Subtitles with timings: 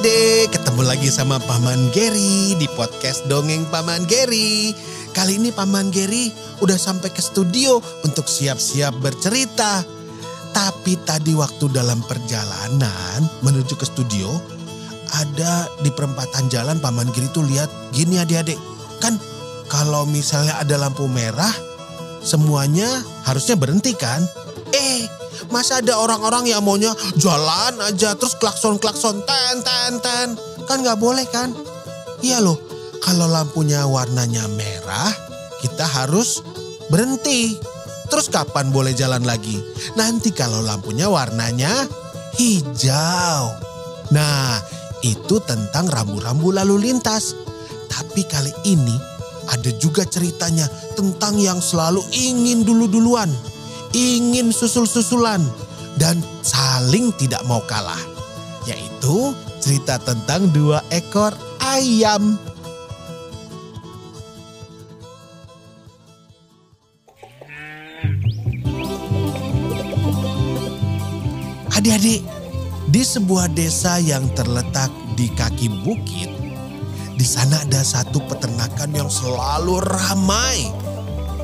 [0.00, 4.72] Adik-adik, ketemu lagi sama Paman Geri di podcast Dongeng Paman Geri.
[5.12, 6.32] Kali ini Paman Geri
[6.64, 9.84] udah sampai ke studio untuk siap-siap bercerita.
[10.56, 14.40] Tapi tadi waktu dalam perjalanan menuju ke studio,
[15.20, 18.56] ada di perempatan jalan Paman Geri tuh lihat gini adik-adik.
[19.04, 19.20] Kan
[19.68, 21.52] kalau misalnya ada lampu merah,
[22.24, 22.88] semuanya
[23.28, 24.24] harusnya berhenti kan?
[24.72, 25.04] Eh,
[25.48, 30.28] masa ada orang-orang yang maunya jalan aja terus klakson-klakson ten ten ten.
[30.68, 31.56] Kan nggak boleh kan?
[32.20, 32.60] Iya loh,
[33.00, 35.08] kalau lampunya warnanya merah,
[35.64, 36.44] kita harus
[36.92, 37.56] berhenti.
[38.10, 39.56] Terus kapan boleh jalan lagi?
[39.96, 41.88] Nanti kalau lampunya warnanya
[42.36, 43.54] hijau.
[44.10, 44.58] Nah,
[45.00, 47.38] itu tentang rambu-rambu lalu lintas.
[47.86, 48.98] Tapi kali ini
[49.50, 50.66] ada juga ceritanya
[50.98, 53.30] tentang yang selalu ingin dulu-duluan,
[53.92, 55.42] ingin susul-susulan,
[55.98, 58.00] dan saling tidak mau kalah.
[58.68, 62.36] Yaitu cerita tentang dua ekor ayam.
[71.80, 72.20] Adik-adik,
[72.92, 76.28] di sebuah desa yang terletak di kaki bukit,
[77.16, 80.68] di sana ada satu peternakan yang selalu ramai.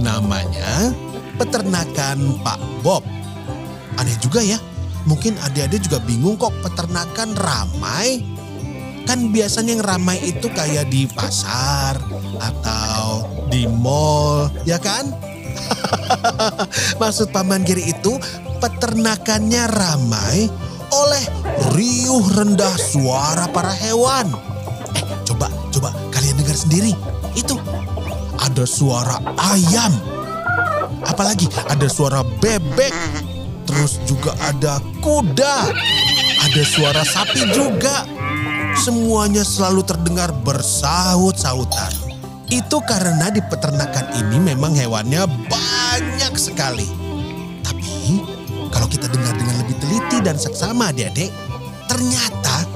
[0.00, 0.96] Namanya
[1.42, 3.02] peternakan Pak Bob.
[3.98, 4.62] Aneh juga ya,
[5.10, 8.22] mungkin adik-adik juga bingung kok peternakan ramai.
[9.02, 11.98] Kan biasanya yang ramai itu kayak di pasar
[12.38, 15.10] atau di mall, ya kan?
[17.02, 18.14] Maksud Paman Giri itu
[18.62, 20.46] peternakannya ramai
[20.94, 21.24] oleh
[21.74, 24.30] riuh rendah suara para hewan.
[24.94, 26.94] Eh, coba, coba kalian dengar sendiri.
[27.34, 27.58] Itu
[28.38, 30.21] ada suara ayam.
[31.06, 32.94] Apalagi ada suara bebek.
[33.66, 35.70] Terus juga ada kuda.
[36.42, 38.04] Ada suara sapi juga.
[38.76, 41.92] Semuanya selalu terdengar bersaut-sautan.
[42.52, 46.84] Itu karena di peternakan ini memang hewannya banyak sekali.
[47.64, 48.20] Tapi
[48.68, 51.32] kalau kita dengar dengan lebih teliti dan seksama adik-adik,
[51.88, 52.68] ternyata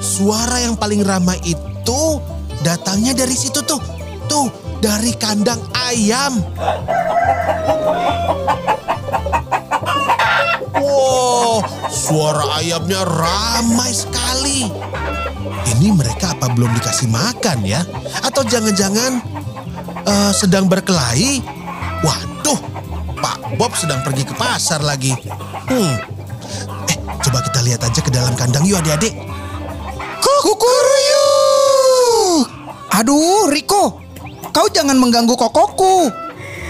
[0.00, 2.20] suara yang paling ramai itu
[2.64, 3.80] datangnya dari situ tuh.
[4.28, 6.38] Tuh, dari kandang ayam.
[10.78, 14.70] Wow, suara ayamnya ramai sekali.
[15.68, 17.82] Ini mereka apa belum dikasih makan ya?
[18.22, 19.20] Atau jangan-jangan
[20.06, 21.42] eh, sedang berkelahi?
[22.02, 22.58] Waduh,
[23.18, 25.12] Pak Bob sedang pergi ke pasar lagi.
[25.66, 25.94] Hmm.
[26.88, 29.14] Eh, coba kita lihat aja ke dalam kandang yuk adik-adik.
[30.22, 30.78] Kukuruyuk!
[32.94, 34.07] Aduh, Riko.
[34.58, 36.10] Kau jangan mengganggu kokokku.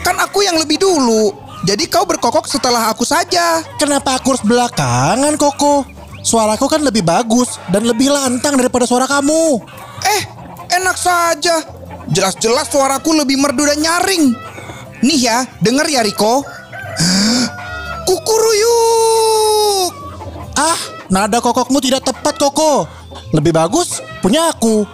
[0.05, 1.33] Kan aku yang lebih dulu.
[1.65, 3.65] Jadi kau berkokok setelah aku saja.
[3.81, 5.89] Kenapa aku harus belakangan Koko?
[6.21, 9.65] Suaraku kan lebih bagus dan lebih lantang daripada suara kamu.
[10.05, 10.23] Eh,
[10.69, 11.65] enak saja.
[12.13, 14.37] Jelas-jelas suaraku lebih merdu dan nyaring.
[15.01, 16.45] Nih ya, denger ya Riko.
[18.05, 19.97] Kukuruyuk!
[20.61, 20.77] Ah,
[21.09, 22.85] nada kokokmu tidak tepat Koko.
[23.33, 24.85] Lebih bagus punya aku.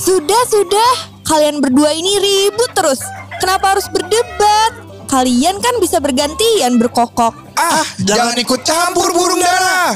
[0.00, 0.92] Sudah, sudah.
[1.28, 3.04] Kalian berdua ini ribut terus.
[3.36, 4.72] Kenapa harus berdebat?
[5.12, 7.36] Kalian kan bisa bergantian berkokok.
[7.60, 9.92] Ah, jangan ikut campur burung dara.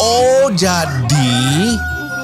[0.00, 1.76] Oh, jadi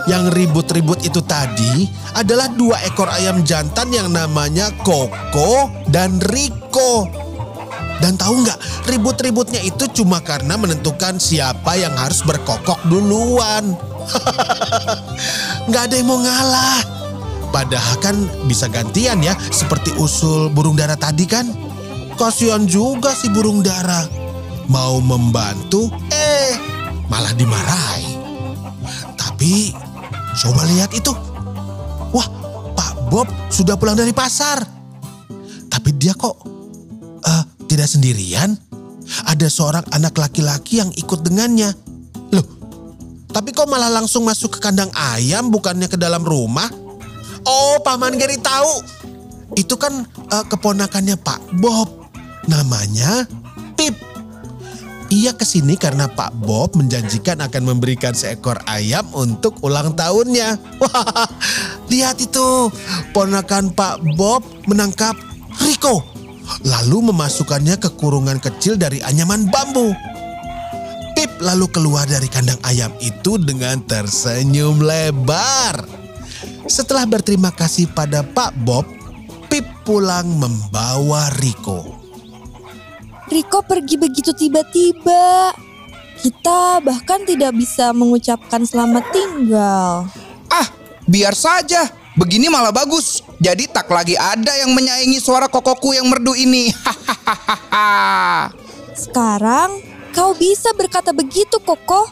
[0.09, 1.87] yang ribut-ribut itu tadi
[2.17, 7.07] adalah dua ekor ayam jantan yang namanya Koko dan Riko.
[8.01, 13.77] Dan tahu nggak, ribut-ributnya itu cuma karena menentukan siapa yang harus berkokok duluan.
[15.69, 16.81] Nggak ada yang mau ngalah.
[17.51, 18.17] Padahal kan
[18.47, 21.51] bisa gantian ya, seperti usul burung dara tadi kan.
[22.15, 24.07] Kasihan juga si burung dara.
[24.71, 26.55] Mau membantu, eh
[27.11, 28.15] malah dimarahi.
[29.19, 29.75] Tapi
[30.39, 31.11] coba lihat itu.
[32.15, 32.29] Wah,
[32.79, 34.63] Pak Bob sudah pulang dari pasar.
[35.67, 36.39] Tapi dia kok
[37.27, 38.55] eh, tidak sendirian.
[39.27, 41.90] Ada seorang anak laki-laki yang ikut dengannya.
[43.31, 46.67] Tapi kok malah langsung masuk ke kandang ayam bukannya ke dalam rumah?
[47.47, 48.83] Oh, Paman Geri tahu.
[49.55, 52.11] Itu kan eh, keponakannya Pak Bob.
[52.51, 53.27] Namanya
[53.79, 53.95] Pip.
[55.11, 60.55] Ia ke sini karena Pak Bob menjanjikan akan memberikan seekor ayam untuk ulang tahunnya.
[60.79, 61.27] Wah,
[61.91, 62.71] lihat itu.
[63.11, 65.19] Ponakan Pak Bob menangkap
[65.67, 66.07] Rico.
[66.63, 69.95] Lalu memasukkannya ke kurungan kecil dari anyaman bambu.
[71.41, 75.89] Lalu keluar dari kandang ayam itu dengan tersenyum lebar.
[76.69, 78.85] Setelah berterima kasih pada Pak Bob,
[79.49, 81.97] Pip pulang membawa Rico.
[83.27, 85.57] Riko pergi begitu tiba-tiba.
[86.21, 90.05] Kita bahkan tidak bisa mengucapkan selamat tinggal.
[90.53, 90.69] Ah,
[91.09, 91.89] biar saja.
[92.21, 93.25] Begini malah bagus.
[93.41, 96.69] Jadi tak lagi ada yang menyaingi suara kokoku yang merdu ini.
[96.85, 98.53] Hahaha.
[98.93, 99.90] Sekarang
[100.21, 102.05] kau bisa berkata begitu, Koko.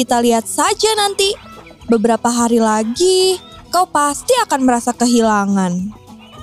[0.00, 1.36] Kita lihat saja nanti.
[1.84, 3.36] Beberapa hari lagi,
[3.68, 5.92] kau pasti akan merasa kehilangan.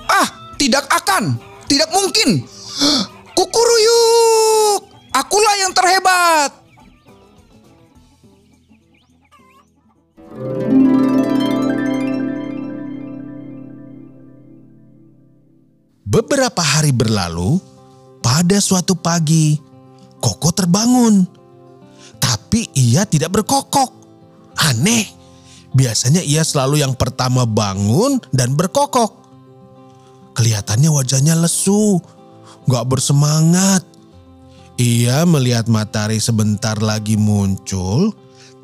[0.05, 0.29] ah,
[0.61, 1.41] tidak akan.
[1.65, 2.45] Tidak mungkin.
[3.37, 4.85] Kukuruyuk.
[5.09, 6.53] Akulah yang terhebat.
[16.05, 17.57] Beberapa hari berlalu,
[18.21, 19.64] pada suatu pagi,
[20.25, 21.21] Koko terbangun.
[22.17, 23.93] Tapi ia tidak berkokok.
[24.57, 25.05] Aneh,
[25.77, 29.21] biasanya ia selalu yang pertama bangun dan berkokok.
[30.33, 32.01] Kelihatannya wajahnya lesu,
[32.65, 33.85] gak bersemangat.
[34.81, 38.09] Ia melihat matahari sebentar lagi muncul,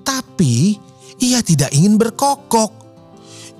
[0.01, 0.81] tapi
[1.21, 2.73] ia tidak ingin berkokok.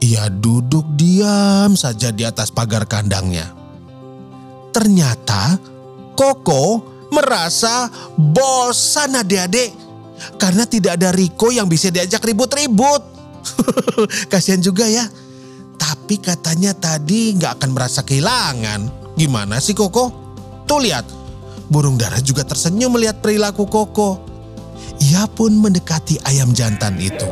[0.02, 3.54] Ia duduk diam saja di atas pagar kandangnya.
[4.74, 5.62] Ternyata
[6.18, 9.76] Koko merasa bosan adik-adik
[10.40, 13.04] karena tidak ada Riko yang bisa diajak ribut-ribut.
[14.32, 15.06] Kasihan juga ya.
[15.82, 19.14] Tapi katanya tadi nggak akan merasa kehilangan.
[19.18, 20.14] Gimana sih Koko?
[20.70, 21.04] Tuh lihat,
[21.68, 24.24] burung dara juga tersenyum melihat perilaku Koko.
[25.02, 27.26] Ia pun mendekati ayam jantan itu.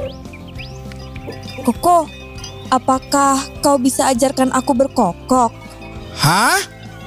[1.61, 2.09] Koko,
[2.73, 5.53] apakah kau bisa ajarkan aku berkokok?
[6.17, 6.57] Hah?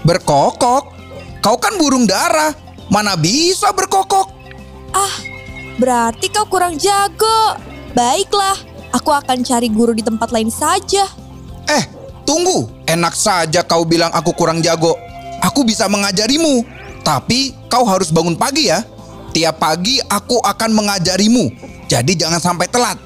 [0.06, 0.94] Berkokok?
[1.42, 2.61] Kau kan burung dara.
[2.92, 4.28] Mana bisa berkokok?
[4.92, 5.16] Ah,
[5.80, 7.56] berarti kau kurang jago.
[7.96, 8.60] Baiklah,
[8.92, 11.08] aku akan cari guru di tempat lain saja.
[11.72, 11.84] Eh,
[12.28, 12.68] tunggu.
[12.84, 14.92] Enak saja kau bilang aku kurang jago.
[15.40, 16.68] Aku bisa mengajarimu.
[17.00, 18.84] Tapi kau harus bangun pagi ya.
[19.32, 21.48] Tiap pagi aku akan mengajarimu.
[21.88, 23.00] Jadi jangan sampai telat.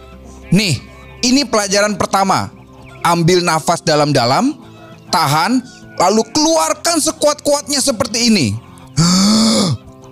[0.51, 0.83] Nih,
[1.23, 2.51] ini pelajaran pertama.
[3.07, 4.51] Ambil nafas dalam-dalam,
[5.15, 5.63] tahan,
[5.95, 8.47] lalu keluarkan sekuat-kuatnya seperti ini.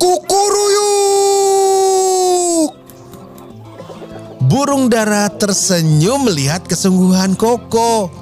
[0.05, 0.77] Kukuruyuk!
[4.45, 8.13] Burung dara tersenyum melihat kesungguhan Koko.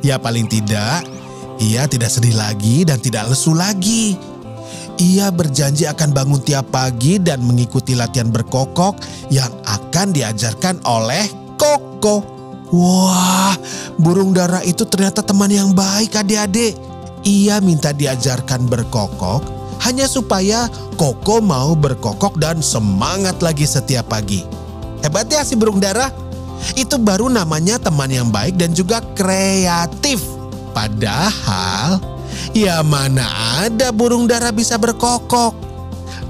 [0.00, 1.04] Ya paling tidak,
[1.60, 4.16] ia tidak sedih lagi dan tidak lesu lagi.
[4.96, 8.96] Ia berjanji akan bangun tiap pagi dan mengikuti latihan berkokok
[9.28, 11.28] yang akan diajarkan oleh
[11.60, 12.24] Koko.
[12.72, 13.52] Wah,
[14.00, 16.80] burung dara itu ternyata teman yang baik adik-adik.
[17.28, 19.55] Ia minta diajarkan berkokok
[19.86, 20.66] hanya supaya
[20.98, 24.42] Koko mau berkokok dan semangat lagi setiap pagi.
[25.04, 26.10] Hebat ya si burung dara.
[26.74, 30.24] Itu baru namanya teman yang baik dan juga kreatif.
[30.72, 32.00] Padahal
[32.56, 33.28] ya mana
[33.62, 35.54] ada burung dara bisa berkokok.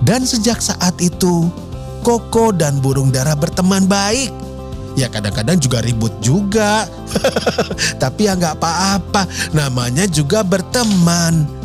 [0.05, 1.49] Dan sejak saat itu
[2.05, 4.31] Koko dan burung dara berteman baik.
[4.99, 6.91] Ya kadang-kadang juga ribut juga.
[8.03, 9.31] Tapi ya nggak apa-apa.
[9.57, 11.56] Namanya juga berteman.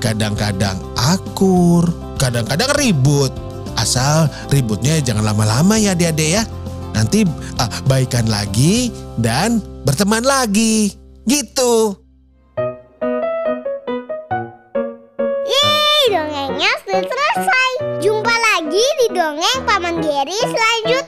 [0.00, 1.84] Kadang-kadang akur,
[2.16, 3.28] kadang-kadang ribut.
[3.76, 6.42] Asal ributnya jangan lama-lama ya adik-adik ya.
[6.96, 7.28] Nanti
[7.60, 8.88] ah, baikan lagi
[9.20, 10.96] dan berteman lagi.
[11.28, 12.00] Gitu.
[15.44, 17.70] Yeay, dongengnya sudah selesai.
[18.00, 20.99] Jumpa lagi di dongeng Paman Geri selanjutnya.